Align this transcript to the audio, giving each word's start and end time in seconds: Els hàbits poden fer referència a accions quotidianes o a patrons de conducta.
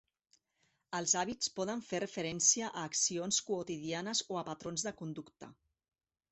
Els 0.99 1.13
hàbits 1.19 1.51
poden 1.59 1.83
fer 1.89 1.99
referència 2.05 2.69
a 2.71 2.87
accions 2.91 3.39
quotidianes 3.51 4.25
o 4.33 4.43
a 4.43 4.47
patrons 4.51 4.89
de 4.89 4.99
conducta. 5.05 5.55